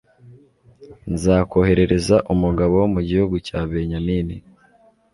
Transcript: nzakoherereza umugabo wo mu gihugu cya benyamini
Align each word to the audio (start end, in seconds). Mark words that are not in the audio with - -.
nzakoherereza 1.13 2.15
umugabo 2.33 2.73
wo 2.81 2.87
mu 2.93 3.01
gihugu 3.07 3.35
cya 3.47 3.59
benyamini 3.69 4.35